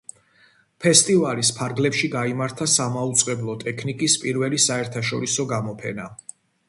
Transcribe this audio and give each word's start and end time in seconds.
ფესტივალის 0.85 1.51
ფარგლებში 1.57 2.09
გაიმართა 2.15 2.67
სამაუწყებლო 2.77 3.57
ტექნიკის 3.67 4.17
პირველი 4.25 4.61
საერთაშორისო 4.65 5.47
გამოფენა. 5.53 6.09